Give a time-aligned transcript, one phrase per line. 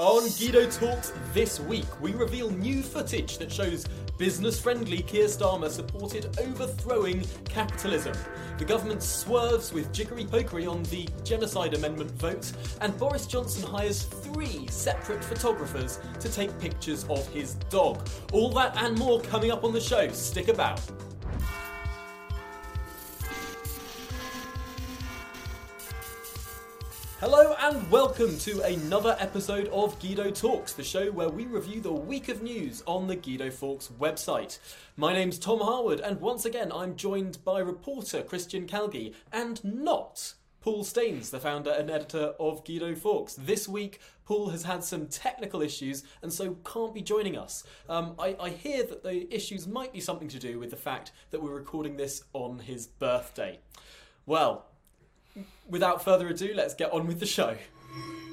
[0.00, 3.84] On Guido Talks this week, we reveal new footage that shows
[4.16, 8.14] business friendly Keir Starmer supported overthrowing capitalism.
[8.56, 12.50] The government swerves with jiggery pokery on the genocide amendment vote,
[12.80, 18.08] and Boris Johnson hires three separate photographers to take pictures of his dog.
[18.32, 20.08] All that and more coming up on the show.
[20.12, 20.80] Stick about.
[27.20, 31.92] Hello and welcome to another episode of Guido Talks, the show where we review the
[31.92, 34.58] week of news on the Guido Fawkes website.
[34.96, 40.32] My name's Tom Harwood, and once again I'm joined by reporter Christian Calgie and not
[40.62, 43.34] Paul Staines, the founder and editor of Guido Fawkes.
[43.34, 47.64] This week, Paul has had some technical issues and so can't be joining us.
[47.90, 51.12] Um, I, I hear that the issues might be something to do with the fact
[51.32, 53.58] that we're recording this on his birthday.
[54.24, 54.69] Well,
[55.68, 57.56] without further ado, let's get on with the show.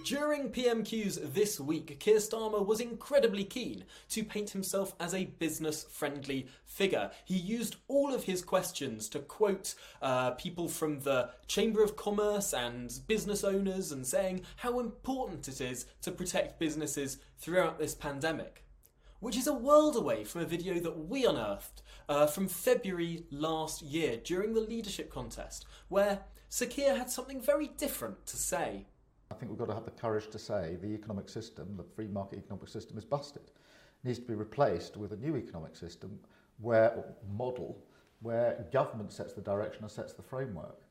[0.08, 5.84] During PMQs this week, Keir Starmer was incredibly keen to paint himself as a business
[5.84, 7.12] friendly figure.
[7.26, 12.54] He used all of his questions to quote uh, people from the Chamber of Commerce
[12.54, 18.64] and business owners and saying how important it is to protect businesses throughout this pandemic.
[19.20, 23.82] Which is a world away from a video that we unearthed uh, from February last
[23.82, 28.85] year during the leadership contest, where Sir Keir had something very different to say.
[29.29, 32.07] I think we've got to have the courage to say the economic system, the free
[32.07, 33.43] market economic system, is busted.
[33.43, 36.20] It needs to be replaced with a new economic system
[36.59, 37.84] where model
[38.21, 40.81] where government sets the direction and sets the framework.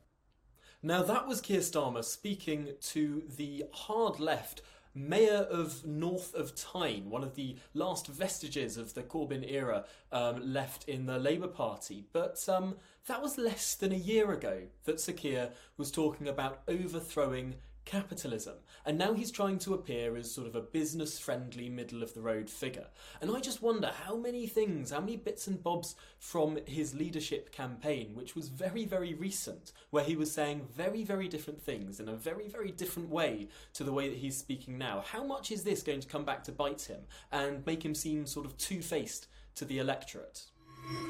[0.82, 4.62] Now that was Keir Starmer speaking to the hard left
[4.96, 10.52] mayor of North of Tyne, one of the last vestiges of the Corbyn era um,
[10.52, 12.06] left in the Labour Party.
[12.12, 16.62] But um, that was less than a year ago that Sir Keir was talking about
[16.66, 18.54] overthrowing capitalism.
[18.86, 22.20] And now he's trying to appear as sort of a business friendly, middle of the
[22.20, 22.86] road figure.
[23.20, 27.50] And I just wonder how many things, how many bits and bobs from his leadership
[27.50, 32.08] campaign, which was very, very recent, where he was saying very, very different things in
[32.08, 35.02] a very, very different way to the way that he's speaking now.
[35.04, 37.00] How much is this going to come back to bite him
[37.32, 39.26] and make him seem sort of two faced
[39.56, 40.44] to the electorate?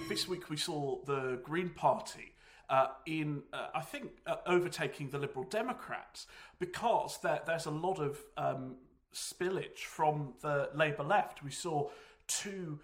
[0.08, 2.32] This week we saw the Green Party
[2.68, 6.26] uh, in, uh, I think, uh, overtaking the Liberal Democrats
[6.58, 8.76] because there, there's a lot of um,
[9.14, 11.42] spillage from the Labour left.
[11.42, 11.90] We saw
[12.26, 12.80] two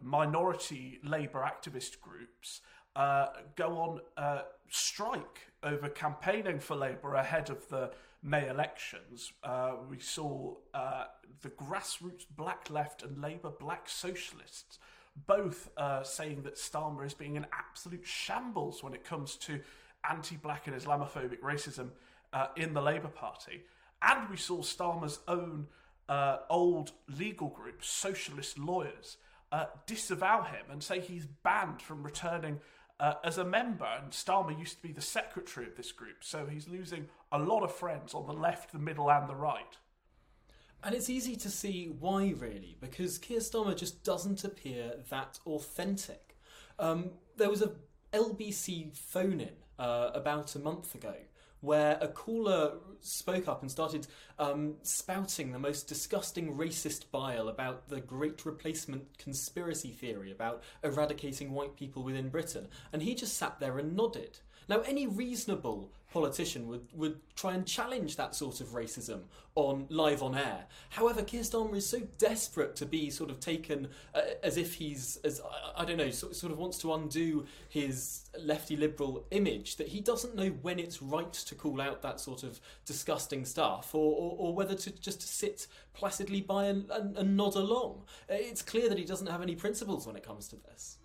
[0.00, 2.60] minority Labour activist groups
[2.96, 9.32] uh, go on uh, strike over campaigning for Labour ahead of the May elections.
[9.42, 10.54] Uh, we saw
[11.42, 14.78] the grassroots black left and Labour black socialists
[15.26, 19.60] both uh, saying that Starmer is being an absolute shambles when it comes to
[20.08, 21.90] anti black and Islamophobic racism
[22.32, 23.62] uh, in the Labour Party.
[24.00, 25.68] And we saw Starmer's own
[26.08, 29.16] uh, old legal group, Socialist Lawyers,
[29.52, 32.60] uh, disavow him and say he's banned from returning
[32.98, 33.86] uh, as a member.
[34.02, 37.62] And Starmer used to be the secretary of this group, so he's losing a lot
[37.62, 39.76] of friends on the left, the middle, and the right.
[40.84, 46.36] And it's easy to see why, really, because Keir Starmer just doesn't appear that authentic.
[46.78, 47.72] Um, there was a
[48.12, 51.14] LBC phone in uh, about a month ago
[51.62, 54.06] where a caller spoke up and started
[54.38, 61.52] um, spouting the most disgusting racist bile about the Great Replacement conspiracy theory about eradicating
[61.52, 62.68] white people within Britain.
[62.92, 64.40] And he just sat there and nodded.
[64.68, 69.22] Now, any reasonable politician would, would try and challenge that sort of racism
[69.54, 70.66] on live on air.
[70.90, 75.18] However, Keir Starmer is so desperate to be sort of taken uh, as if he's,
[75.24, 79.76] as I, I don't know, sort, sort of wants to undo his lefty liberal image
[79.76, 83.94] that he doesn't know when it's right to call out that sort of disgusting stuff
[83.94, 88.02] or, or, or whether to just sit placidly by and, and, and nod along.
[88.28, 90.98] It's clear that he doesn't have any principles when it comes to this.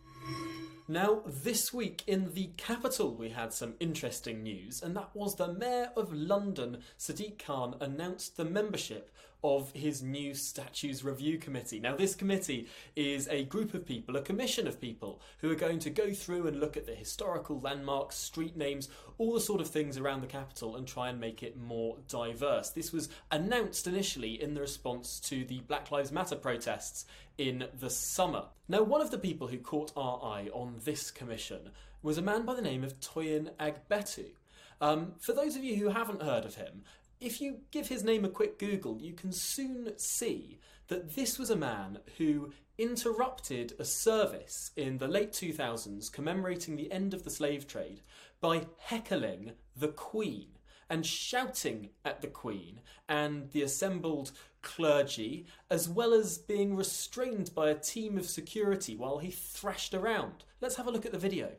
[0.89, 5.51] Now, this week in the capital, we had some interesting news, and that was the
[5.51, 9.11] Mayor of London, Sadiq Khan, announced the membership
[9.43, 11.79] of his new Statues Review Committee.
[11.79, 15.79] Now, this committee is a group of people, a commission of people, who are going
[15.79, 19.67] to go through and look at the historical landmarks, street names, all the sort of
[19.67, 22.69] things around the capital and try and make it more diverse.
[22.69, 27.05] This was announced initially in the response to the Black Lives Matter protests
[27.37, 28.45] in the summer.
[28.67, 31.71] Now, one of the people who caught our eye on this commission
[32.01, 34.31] was a man by the name of Toyin Agbetu.
[34.79, 36.83] Um, for those of you who haven't heard of him,
[37.19, 41.49] if you give his name a quick Google, you can soon see that this was
[41.49, 47.31] a man who interrupted a service in the late 2000s commemorating the end of the
[47.31, 48.01] slave trade
[48.39, 50.47] by heckling the Queen
[50.89, 54.31] and shouting at the Queen and the assembled
[54.61, 60.43] clergy, as well as being restrained by a team of security while he thrashed around.
[60.61, 61.51] Let's have a look at the video.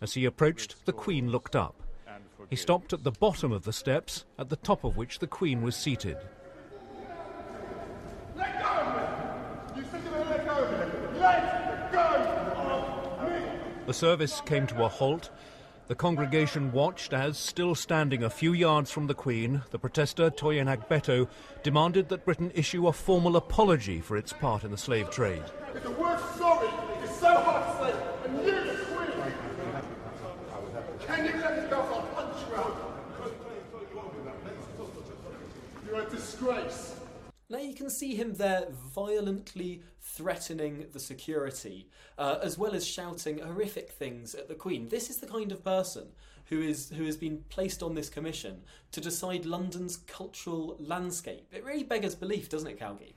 [0.00, 1.82] As he approached, the Queen looked up.
[2.50, 5.62] He stopped at the bottom of the steps, at the top of which the Queen
[5.62, 6.18] was seated.
[8.36, 9.80] Let go of me!
[9.80, 11.20] You said you were let go of me!
[11.20, 13.60] Let go of me!
[13.86, 15.30] The service came to a halt.
[15.86, 20.74] The congregation watched as, still standing a few yards from the Queen, the protester Toyin
[20.74, 21.28] Agbetu
[21.62, 25.42] demanded that Britain issue a formal apology for its part in the slave trade.
[25.74, 26.68] The word sorry
[27.04, 27.92] is so hard to say,
[28.24, 29.12] and you, the Queen,
[31.06, 31.76] can you let it go?
[31.76, 32.54] I'll punch you.
[35.86, 36.94] You're a disgrace.
[37.50, 39.82] Now you can see him there violently
[40.16, 41.88] threatening the security,
[42.18, 44.88] uh, as well as shouting horrific things at the Queen.
[44.88, 46.06] This is the kind of person
[46.46, 48.62] who is who has been placed on this commission
[48.92, 51.46] to decide London's cultural landscape.
[51.52, 53.14] It really beggars belief, doesn't it, Calgie?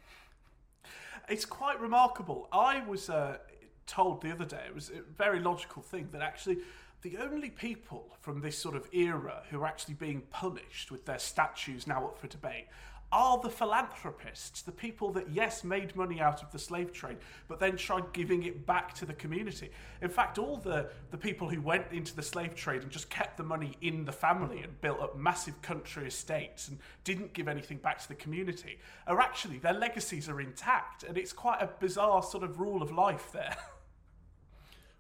[1.29, 2.47] It's quite remarkable.
[2.51, 3.38] I was uh,
[3.85, 6.59] told the other day, it was a very logical thing, that actually
[7.01, 11.19] the only people from this sort of era who are actually being punished with their
[11.19, 12.67] statues now up for debate
[13.12, 17.18] are the philanthropists, the people that, yes, made money out of the slave trade,
[17.48, 19.71] but then tried giving it back to the community.
[20.01, 23.38] In fact, all the, the people who went into the slave trade and just kept
[23.38, 27.77] the money in the family and built up massive country estates and didn't give anything
[27.77, 28.77] back to the community
[29.07, 31.04] are actually, their legacies are intact.
[31.04, 33.56] And it's quite a bizarre sort of rule of life there.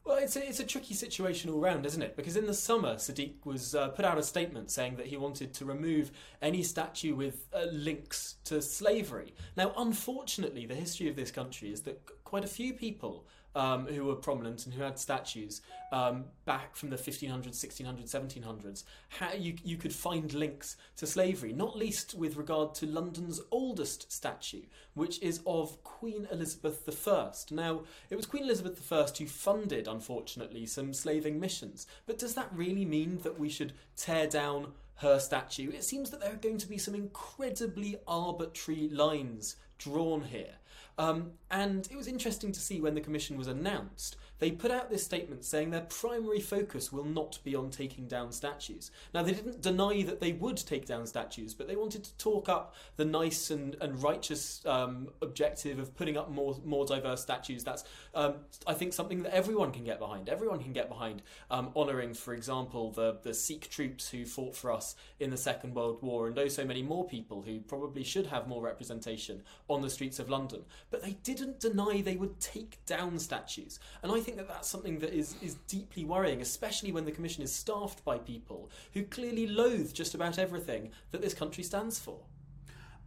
[0.07, 2.15] Well, it's a, it's a tricky situation all round, isn't it?
[2.15, 5.53] Because in the summer, Sadiq was uh, put out a statement saying that he wanted
[5.55, 6.11] to remove
[6.41, 9.33] any statue with uh, links to slavery.
[9.57, 13.27] Now, unfortunately, the history of this country is that quite a few people
[13.57, 15.61] um, who were prominent and who had statues
[15.91, 21.53] um, back from the 1500s, 1600s, 1700s, how you, you could find links to slavery,
[21.53, 24.61] not least with regard to London's oldest statue,
[24.93, 27.31] which is of Queen Elizabeth I.
[27.49, 27.81] Now,
[28.11, 32.85] it was Queen Elizabeth I who funded, unfortunately, some slaving missions, but does that really
[32.85, 35.71] mean that we should tear down her statue?
[35.71, 40.55] It seems that there are going to be some incredibly arbitrary lines drawn here.
[40.97, 44.89] Um, and it was interesting to see when the commission was announced, they put out
[44.89, 48.91] this statement saying their primary focus will not be on taking down statues.
[49.13, 52.49] Now, they didn't deny that they would take down statues, but they wanted to talk
[52.49, 57.63] up the nice and, and righteous um, objective of putting up more, more diverse statues.
[57.63, 58.35] That's, um,
[58.65, 60.29] I think, something that everyone can get behind.
[60.29, 64.71] Everyone can get behind um, honouring, for example, the, the Sikh troops who fought for
[64.71, 68.27] us in the Second World War, and oh, so many more people who probably should
[68.27, 70.61] have more representation on the streets of London.
[70.91, 73.79] But they didn't deny they would take down statues.
[74.03, 77.43] And I think that that's something that is, is deeply worrying, especially when the Commission
[77.43, 82.19] is staffed by people who clearly loathe just about everything that this country stands for.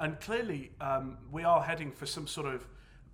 [0.00, 2.66] And clearly, um, we are heading for some sort of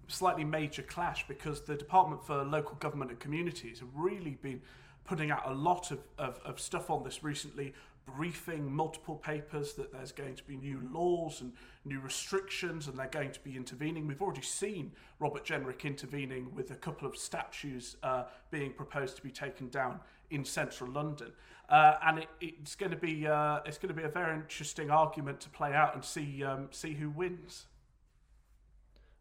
[0.06, 4.62] slightly major clash because the Department for Local Government and Communities have really been
[5.04, 7.74] putting out a lot of, of, of stuff on this recently,
[8.06, 11.52] briefing multiple papers that there's going to be new laws and
[11.84, 14.06] new restrictions and they're going to be intervening.
[14.06, 19.22] We've already seen Robert Jenrick intervening with a couple of statues uh, being proposed to
[19.22, 20.00] be taken down
[20.30, 21.32] in central London.
[21.68, 24.88] Uh, and it, it's going to be uh, it's going to be a very interesting
[24.88, 27.66] argument to play out and see um, see who wins.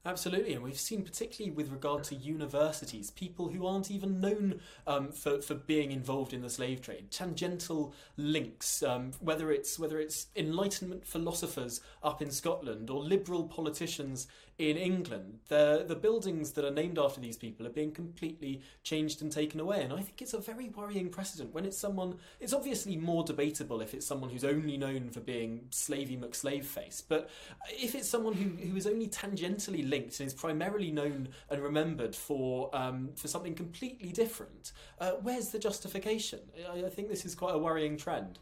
[0.07, 5.11] Absolutely, and we've seen particularly with regard to universities, people who aren't even known um,
[5.11, 10.27] for, for being involved in the slave trade, tangential links, um, whether it's whether it's
[10.35, 14.27] Enlightenment philosophers up in Scotland or liberal politicians
[14.59, 15.39] in England.
[15.47, 19.59] The the buildings that are named after these people are being completely changed and taken
[19.59, 22.19] away, and I think it's a very worrying precedent when it's someone.
[22.39, 27.27] It's obviously more debatable if it's someone who's only known for being Slavey McSlaveface, but
[27.69, 32.15] if it's someone who, who is only tangentially linked and is primarily known and remembered
[32.15, 36.39] for um, for something completely different, uh, where's the justification?
[36.71, 38.39] I, I think this is quite a worrying trend.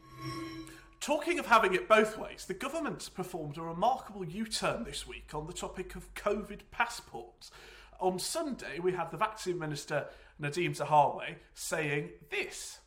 [1.00, 5.32] Talking of having it both ways, the government's performed a remarkable U turn this week
[5.34, 7.52] on the topic of COVID passports.
[8.00, 10.08] On Sunday, we had the vaccine minister
[10.42, 12.80] Nadhim Zahawi saying this.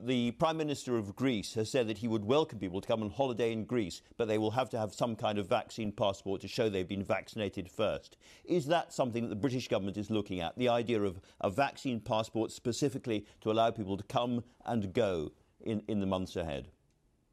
[0.00, 3.10] The Prime Minister of Greece has said that he would welcome people to come on
[3.10, 6.48] holiday in Greece, but they will have to have some kind of vaccine passport to
[6.48, 8.16] show they've been vaccinated first.
[8.44, 10.56] Is that something that the British government is looking at?
[10.56, 15.82] The idea of a vaccine passport specifically to allow people to come and go in,
[15.88, 16.68] in the months ahead?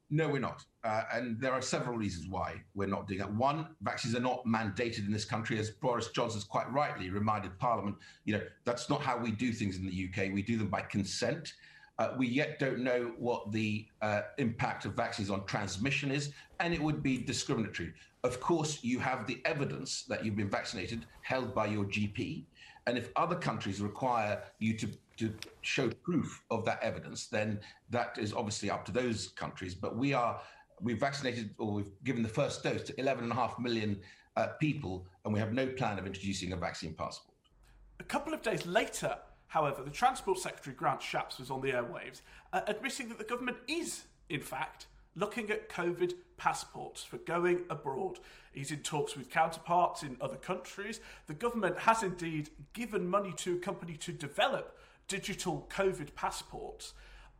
[0.09, 0.65] No, we're not.
[0.83, 3.31] Uh, and there are several reasons why we're not doing that.
[3.31, 7.97] One, vaccines are not mandated in this country, as Boris Johnson's quite rightly reminded Parliament.
[8.23, 10.33] You know, that's not how we do things in the UK.
[10.33, 11.53] We do them by consent.
[11.97, 16.73] Uh, we yet don't know what the uh, impact of vaccines on transmission is, and
[16.73, 17.93] it would be discriminatory.
[18.23, 22.43] of course, you have the evidence that you've been vaccinated held by your GP.
[22.87, 27.59] And if other countries require you to, to show proof of that evidence, then
[27.91, 29.73] that is obviously up to those countries.
[29.75, 30.41] But we are
[30.81, 33.99] we've vaccinated or we've given the first dose to 11.5 million
[34.35, 37.35] uh, people, and we have no plan of introducing a vaccine passport.
[37.99, 39.17] A couple of days later,
[39.55, 42.19] however, the Transport Secretary Grant Shapps was on the airwaves,
[42.51, 48.19] uh, admitting that the government is, in fact, looking at COVID passports for going abroad.
[48.51, 50.99] He's in talks with counterparts in other countries.
[51.27, 56.93] The government has indeed given money to a company to develop digital COVID passports.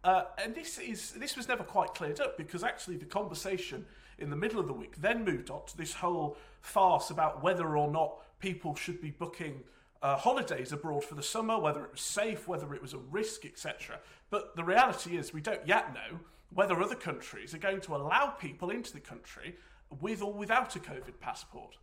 [0.06, 3.86] Uh, and this is this was never quite cleared up because actually the conversation
[4.20, 7.76] in the middle of the week then moved on to this whole farce about whether
[7.76, 9.64] or not people should be booking
[10.06, 13.44] uh, holidays abroad for the summer, whether it was safe, whether it was a risk,
[13.44, 14.00] etc.
[14.30, 16.20] But the reality is we don't yet know
[16.54, 19.56] whether other countries are going to allow people into the country
[20.00, 21.78] with or without a COVID passport.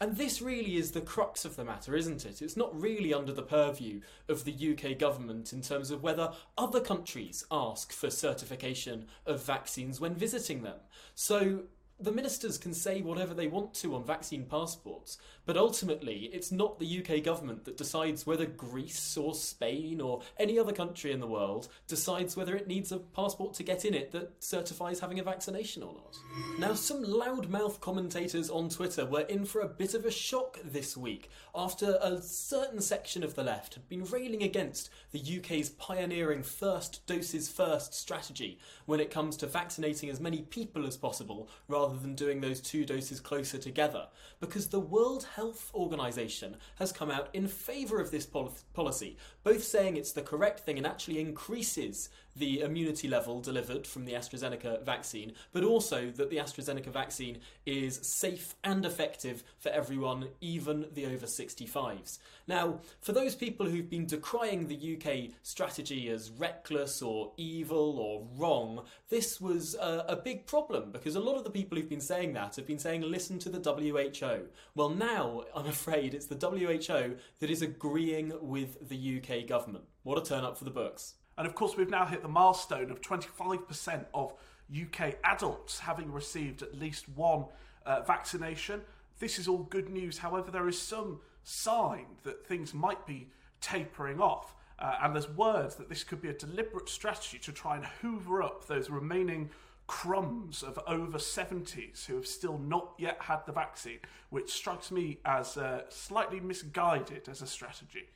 [0.00, 2.42] And this really is the crux of the matter, isn't it?
[2.42, 6.80] It's not really under the purview of the UK government in terms of whether other
[6.80, 10.78] countries ask for certification of vaccines when visiting them.
[11.14, 11.62] So
[12.00, 16.78] the ministers can say whatever they want to on vaccine passports, but ultimately it's not
[16.78, 21.26] the UK government that decides whether Greece or Spain or any other country in the
[21.26, 25.24] world decides whether it needs a passport to get in it that certifies having a
[25.24, 26.16] vaccination or not.
[26.58, 30.96] Now, some loudmouth commentators on Twitter were in for a bit of a shock this
[30.96, 36.42] week after a certain section of the left had been railing against the UK's pioneering
[36.42, 41.87] first doses first strategy when it comes to vaccinating as many people as possible rather
[41.96, 44.06] than doing those two doses closer together.
[44.40, 49.64] Because the World Health Organization has come out in favour of this pol- policy, both
[49.64, 54.84] saying it's the correct thing and actually increases the immunity level delivered from the AstraZeneca
[54.84, 61.06] vaccine, but also that the AstraZeneca vaccine is safe and effective for everyone, even the
[61.06, 62.18] over 65s.
[62.46, 68.26] Now, for those people who've been decrying the UK strategy as reckless or evil or
[68.36, 72.00] wrong, this was a, a big problem because a lot of the people who've been
[72.00, 74.48] saying that have been saying, listen to the WHO.
[74.74, 79.84] Well, now I'm afraid it's the WHO that is agreeing with the UK government.
[80.02, 81.14] What a turn up for the books.
[81.38, 84.34] And of course, we've now hit the milestone of 25% of
[84.70, 87.44] UK adults having received at least one
[87.86, 88.82] uh, vaccination.
[89.20, 90.18] This is all good news.
[90.18, 93.28] However, there is some sign that things might be
[93.60, 94.54] tapering off.
[94.80, 98.42] Uh, and there's words that this could be a deliberate strategy to try and hoover
[98.42, 99.48] up those remaining
[99.86, 103.98] crumbs of over 70s who have still not yet had the vaccine,
[104.30, 108.08] which strikes me as uh, slightly misguided as a strategy.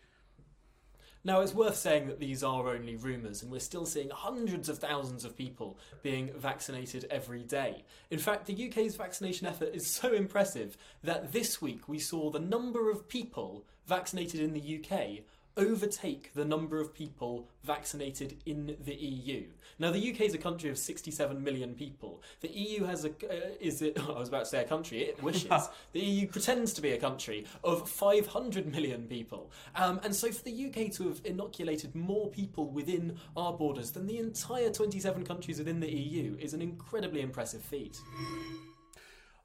[1.25, 4.79] Now, it's worth saying that these are only rumours, and we're still seeing hundreds of
[4.79, 7.85] thousands of people being vaccinated every day.
[8.11, 12.41] In fact, the UK's vaccination effort is so impressive that this week we saw the
[12.41, 15.25] number of people vaccinated in the UK
[15.57, 19.45] overtake the number of people vaccinated in the EU.
[19.79, 22.23] Now, the UK is a country of 67 million people.
[22.41, 23.99] The EU has a uh, is it?
[24.09, 25.03] I was about to say a country.
[25.03, 25.51] It wishes
[25.93, 30.43] the EU pretends to be a country of 500 million people, um, and so for
[30.45, 35.59] the UK to have inoculated more people within our borders than the entire 27 countries
[35.59, 37.99] within the EU is an incredibly impressive feat.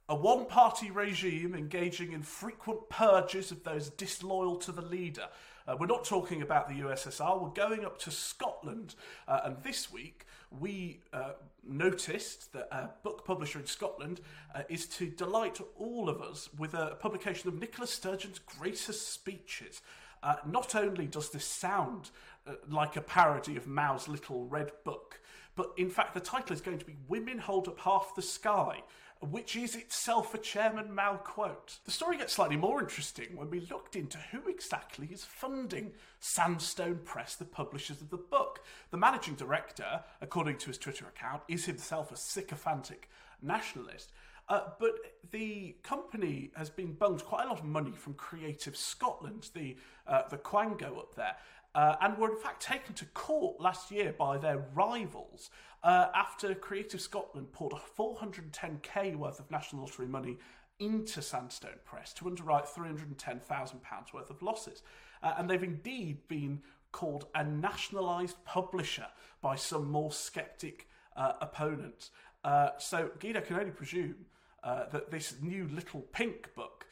[0.09, 5.27] A one party regime engaging in frequent purges of those disloyal to the leader.
[5.67, 8.95] Uh, we're not talking about the USSR, we're going up to Scotland.
[9.27, 14.21] Uh, and this week, we uh, noticed that a book publisher in Scotland
[14.55, 19.81] uh, is to delight all of us with a publication of Nicola Sturgeon's greatest speeches.
[20.23, 22.11] Uh, not only does this sound
[22.47, 25.19] uh, like a parody of Mao's Little Red Book,
[25.57, 28.83] but in fact, the title is going to be Women Hold Up Half the Sky
[29.21, 31.79] which is itself a Chairman Mao quote.
[31.85, 36.99] The story gets slightly more interesting when we looked into who exactly is funding Sandstone
[37.03, 38.63] Press, the publishers of the book.
[38.91, 43.09] The managing director, according to his Twitter account, is himself a sycophantic
[43.41, 44.11] nationalist.
[44.49, 44.93] Uh, but
[45.31, 49.75] the company has been bunged quite a lot of money from Creative Scotland, the
[50.07, 51.35] uh, the Quango up there,
[51.75, 55.49] uh, and were in fact taken to court last year by their rivals
[55.83, 60.37] uh, after Creative Scotland poured 410k worth of National Lottery money
[60.79, 64.83] into Sandstone Press to underwrite £310,000 worth of losses.
[65.23, 69.07] Uh, and they've indeed been called a nationalised publisher
[69.41, 72.11] by some more sceptic uh, opponents.
[72.43, 74.15] Uh, so Guido can only presume
[74.63, 76.85] uh, that this new little pink book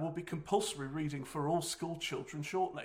[0.00, 2.84] will be compulsory reading for all school children shortly.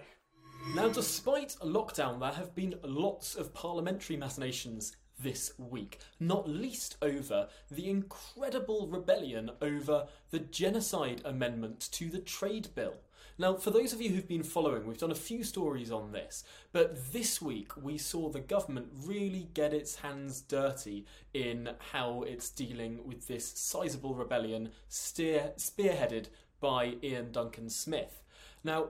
[0.75, 7.49] Now, despite lockdown, there have been lots of parliamentary machinations this week, not least over
[7.69, 12.93] the incredible rebellion over the Genocide Amendment to the Trade Bill.
[13.37, 16.43] Now, for those of you who've been following, we've done a few stories on this,
[16.71, 22.49] but this week we saw the government really get its hands dirty in how it's
[22.49, 26.27] dealing with this sizable rebellion steer, spearheaded
[26.59, 28.21] by Iain Duncan Smith.
[28.63, 28.89] Now,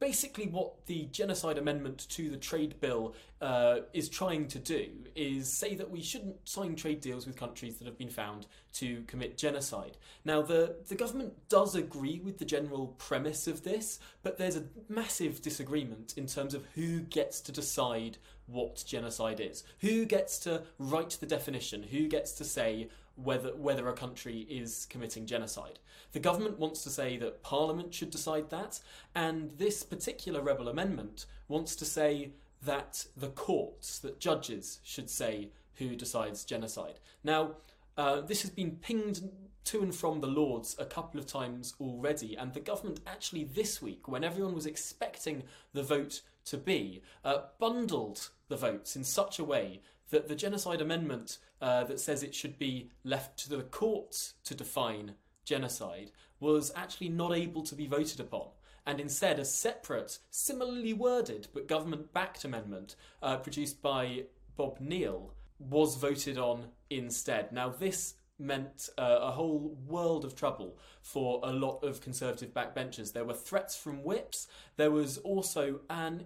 [0.00, 5.52] basically what the genocide amendment to the trade bill uh, is trying to do is
[5.52, 9.36] say that we shouldn't sign trade deals with countries that have been found to commit
[9.36, 9.98] genocide.
[10.24, 14.64] Now, the, the government does agree with the general premise of this, but there's a
[14.88, 18.16] massive disagreement in terms of who gets to decide
[18.46, 22.88] what genocide is, who gets to write the definition, who gets to say
[23.22, 25.78] whether whether a country is committing genocide.
[26.12, 28.80] The government wants to say that Parliament should decide that,
[29.14, 35.50] and this particular rebel amendment wants to say that the courts, that judges should say
[35.76, 37.00] who decides genocide.
[37.24, 37.52] Now,
[37.96, 39.30] uh, this has been pinged
[39.64, 43.80] to and from the Lords a couple of times already, and the government actually this
[43.80, 49.38] week, when everyone was expecting the vote to be, uh, bundled the votes in such
[49.38, 49.80] a way
[50.10, 54.54] that the genocide amendment uh, that says it should be left to the courts to
[54.54, 55.14] define
[55.44, 58.48] genocide was actually not able to be voted upon.
[58.86, 64.24] And instead, a separate, similarly worded but government backed amendment uh, produced by
[64.56, 67.52] Bob Neill was voted on instead.
[67.52, 73.12] Now, this meant uh, a whole world of trouble for a lot of conservative backbenchers.
[73.12, 76.24] There were threats from whips, there was also an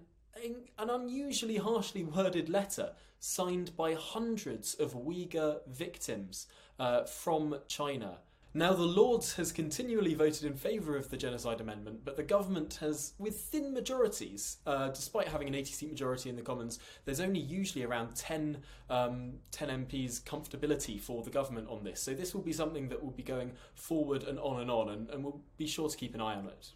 [0.78, 6.46] an unusually harshly worded letter signed by hundreds of Uyghur victims
[6.78, 8.18] uh, from China.
[8.56, 12.74] Now, the Lords has continually voted in favour of the Genocide Amendment, but the government
[12.74, 17.18] has, with thin majorities, uh, despite having an 80 seat majority in the Commons, there's
[17.18, 18.58] only usually around 10,
[18.90, 22.00] um, 10 MPs comfortability for the government on this.
[22.00, 25.10] So, this will be something that will be going forward and on and on, and,
[25.10, 26.68] and we'll be sure to keep an eye on it.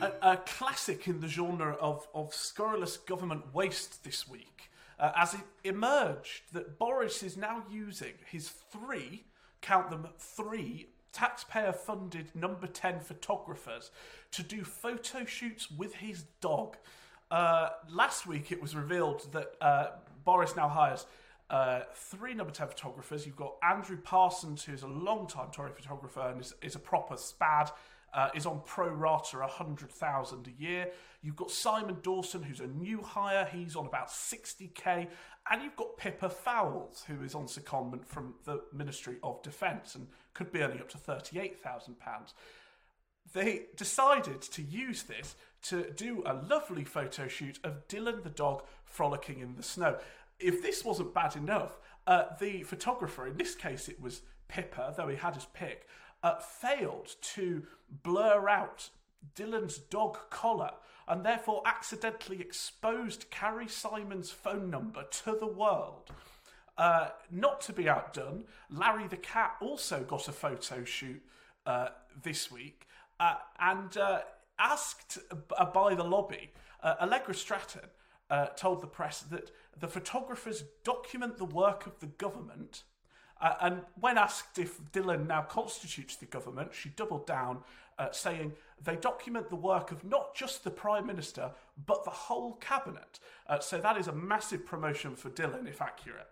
[0.00, 5.34] A, a classic in the genre of, of scurrilous government waste this week, uh, as
[5.34, 9.24] it emerged that Boris is now using his three,
[9.62, 13.90] count them, three taxpayer funded number 10 photographers
[14.32, 16.76] to do photo shoots with his dog.
[17.30, 19.86] Uh, last week it was revealed that uh,
[20.24, 21.06] Boris now hires
[21.48, 23.24] uh, three number 10 photographers.
[23.24, 27.70] You've got Andrew Parsons, who's a long-time Tory photographer and is, is a proper spad
[28.14, 30.88] uh, is on pro rata 100,000 a year.
[31.22, 33.48] You've got Simon Dawson, who's a new hire.
[33.52, 35.08] He's on about 60k.
[35.50, 40.08] And you've got Pippa Fowles, who is on secondment from the Ministry of Defence and
[40.34, 41.94] could be earning up to £38,000.
[43.32, 48.62] They decided to use this to do a lovely photo shoot of Dylan the dog
[48.84, 49.98] frolicking in the snow.
[50.38, 55.08] If this wasn't bad enough, uh, the photographer, in this case it was Pippa, though
[55.08, 55.88] he had his pick,
[56.22, 57.64] uh, failed to
[58.02, 58.90] blur out
[59.34, 60.72] Dylan's dog collar
[61.08, 66.10] and therefore accidentally exposed Carrie Symonds phone number to the world.
[66.76, 71.22] Uh, not to be outdone, Larry the cat also got a photo shoot
[71.64, 71.88] uh,
[72.22, 72.86] this week
[73.18, 74.20] uh, and uh,
[74.58, 75.18] asked
[75.72, 76.50] by the lobby.
[76.82, 77.88] Uh, Allegra Stratton
[78.28, 82.82] uh, told the press that the photographers document the work of the government
[83.40, 87.58] uh, and when asked if Dylan now constitutes the government, she doubled down,
[87.98, 91.50] uh, saying they document the work of not just the Prime Minister,
[91.86, 93.18] but the whole cabinet.
[93.46, 96.28] Uh, so that is a massive promotion for Dylan, if accurate.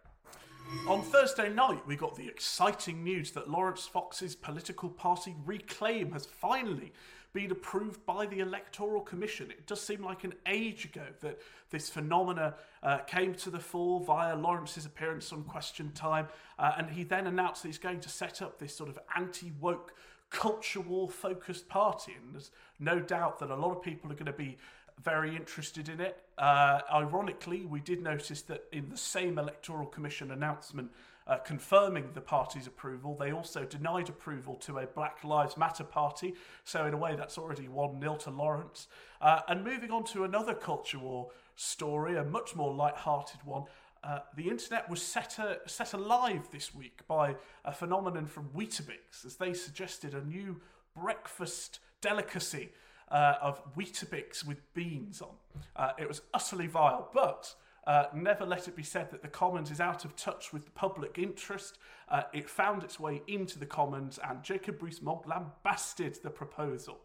[0.88, 6.24] On Thursday night, we got the exciting news that Laurence Fox's political party Reclaim has
[6.24, 6.92] finally
[7.34, 9.50] been approved by the Electoral Commission.
[9.50, 14.00] It does seem like an age ago that this phenomena uh, came to the fore
[14.00, 18.08] via Laurence's appearance on Question Time, uh, and he then announced that he's going to
[18.08, 19.92] set up this sort of anti woke
[20.30, 22.12] culture war focused party.
[22.16, 24.56] And there's no doubt that a lot of people are going to be
[25.02, 26.22] very interested in it.
[26.38, 30.90] Uh, ironically, we did notice that in the same Electoral Commission announcement
[31.26, 36.34] uh, confirming the party's approval, they also denied approval to a Black Lives Matter party.
[36.64, 38.88] So, in a way, that's already 1 0 to Laurence.
[39.20, 43.64] Uh, and moving on to another culture war story, a much more light-hearted one.
[44.02, 47.34] Uh, the internet was set, a, set alive this week by
[47.64, 50.60] a phenomenon from Weetabix as they suggested a new
[50.94, 52.70] breakfast delicacy
[53.10, 55.34] uh, of Weetabix with beans on.
[55.74, 57.54] Uh, it was utterly vile, but
[57.86, 60.70] uh, never let it be said that the Commons is out of touch with the
[60.70, 61.78] public interest.
[62.08, 66.98] Uh, it found its way into the Commons, and Jacob Rees-Mogg lambasted the proposal.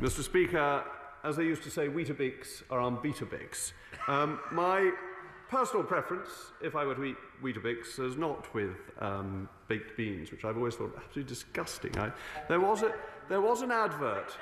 [0.00, 0.22] Mr.
[0.22, 0.84] Speaker,
[1.24, 3.72] as they used to say, Weetabix are on Beatabix.
[4.08, 4.92] Um, my
[5.48, 6.28] personal preference,
[6.62, 10.76] if I were to eat Weetabix, is not with um, baked beans, which I've always
[10.76, 11.96] thought absolutely disgusting.
[11.98, 12.10] I,
[12.48, 12.92] there, was a,
[13.28, 14.36] there was an advert.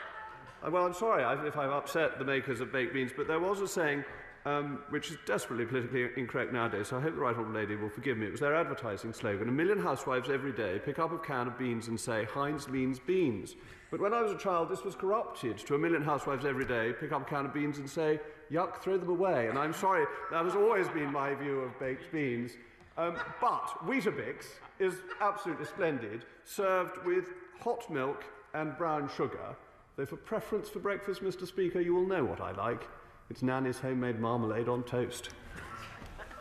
[0.64, 3.60] Uh, well, I'm sorry if I've upset the makers of baked beans, but there was
[3.60, 4.04] a saying
[4.46, 7.90] um, which is desperately politically incorrect nowadays, so I hope the Right Honourable Lady will
[7.90, 8.26] forgive me.
[8.26, 9.48] It was their advertising slogan.
[9.48, 12.98] A million housewives every day pick up a can of beans and say, Heinz means
[12.98, 13.56] beans.
[13.90, 16.92] But when I was a child, this was corrupted to a million housewives every day
[16.98, 19.48] pick up a can of beans and say, yuck, throw them away.
[19.48, 22.52] And I'm sorry, that has always been my view of baked beans.
[22.96, 24.46] Um, but Weetabix
[24.78, 28.24] is absolutely splendid, served with hot milk
[28.54, 29.56] and brown sugar.
[29.96, 32.88] Though for preference for breakfast, Mr Speaker, you will know what I like.
[33.30, 35.30] It's Nanny's homemade marmalade on toast.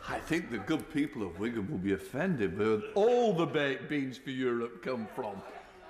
[0.08, 4.18] I think the good people of Wigan will be offended where all the baked beans
[4.18, 5.40] for Europe come from.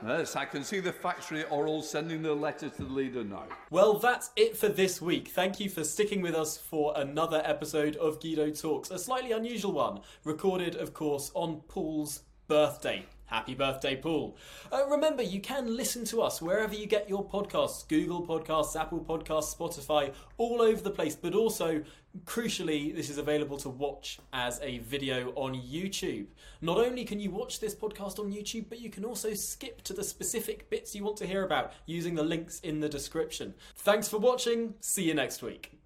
[0.06, 3.46] Yes, I can see the factory are all sending their letters to the leader now.
[3.70, 5.30] Well, that's it for this week.
[5.30, 9.72] Thank you for sticking with us for another episode of Guido Talks, a slightly unusual
[9.72, 13.06] one, recorded, of course, on Paul's birthday.
[13.30, 14.36] Happy birthday, Paul.
[14.72, 19.06] Uh, remember, you can listen to us wherever you get your podcasts Google Podcasts, Apple
[19.08, 21.16] Podcasts, Spotify, all over the place.
[21.16, 21.84] But also,
[22.26, 26.26] crucially, this is available to watch as a video on YouTube.
[26.62, 29.94] Not only can you watch this podcast on YouTube, but you can also skip to
[29.94, 33.54] the specific bits you want to hear about using the links in the description.
[33.76, 34.74] Thanks for watching.
[34.80, 35.78] See you next week.